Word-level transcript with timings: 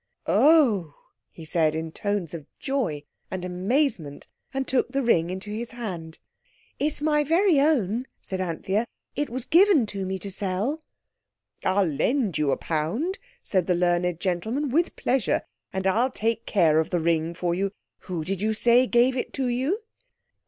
"Oh!" 0.25 0.95
he 1.29 1.45
said 1.45 1.75
in 1.75 1.91
tones 1.91 2.33
of 2.33 2.47
joy 2.57 3.03
and 3.29 3.45
amazement, 3.45 4.27
and 4.51 4.67
took 4.67 4.91
the 4.91 5.03
ring 5.03 5.29
into 5.29 5.51
his 5.51 5.73
hand. 5.73 6.17
"It's 6.79 7.03
my 7.03 7.23
very 7.23 7.59
own," 7.61 8.07
said 8.19 8.41
Anthea; 8.41 8.87
"it 9.15 9.29
was 9.29 9.45
given 9.45 9.85
to 9.85 10.07
me 10.07 10.17
to 10.17 10.31
sell." 10.31 10.81
"I'll 11.63 11.85
lend 11.85 12.39
you 12.39 12.49
a 12.49 12.57
pound," 12.57 13.19
said 13.43 13.67
the 13.67 13.75
learned 13.75 14.19
gentleman, 14.19 14.69
"with 14.69 14.95
pleasure; 14.95 15.43
and 15.71 15.85
I'll 15.85 16.09
take 16.09 16.47
care 16.47 16.79
of 16.79 16.89
the 16.89 16.99
ring 16.99 17.35
for 17.35 17.53
you. 17.53 17.69
Who 17.99 18.23
did 18.25 18.41
you 18.41 18.53
say 18.53 18.87
gave 18.87 19.15
it 19.15 19.31
to 19.33 19.45
you?" 19.49 19.83